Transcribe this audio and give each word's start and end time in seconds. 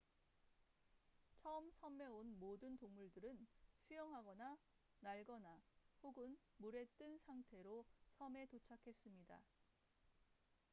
처음 1.35 1.69
섬에 1.73 2.07
온 2.07 2.39
모든 2.39 2.75
동물들은 2.75 3.37
수영하거나 3.87 4.57
날거나 5.01 5.61
혹은 6.01 6.39
물에 6.57 6.87
뜬 6.97 7.19
상태로 7.27 7.85
섬에 8.17 8.47
도착했습니다 8.47 9.43